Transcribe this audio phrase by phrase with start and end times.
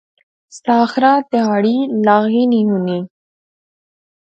[0.59, 2.99] ساحرہ تہاڑی لاغی نی ہونی